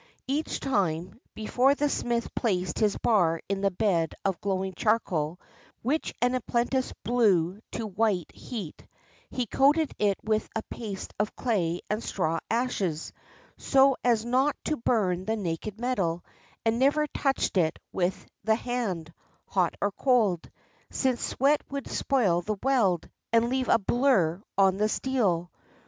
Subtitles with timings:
[0.25, 5.39] Each time, before the smith placed his bar in the bed of glowing charcoal,
[5.83, 8.83] which an apprentice blew to white heat,
[9.29, 13.13] he coated it with a paste of clay and straw ashes,
[13.59, 16.25] so as not to burn the naked metal;
[16.65, 19.13] and never touched it with the hand—
[19.45, 20.49] hot or cold—
[20.89, 25.51] since sweat would spoil the weld, and leave a blur on the steel.